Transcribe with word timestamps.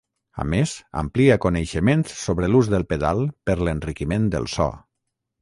A 0.43 0.43
més, 0.51 0.71
amplia 1.01 1.37
coneixements 1.43 2.15
sobre 2.23 2.49
l'ús 2.55 2.71
del 2.75 2.87
pedal 2.95 3.23
per 3.51 3.59
l'enriquiment 3.69 4.27
del 4.39 4.51
so. 4.57 4.69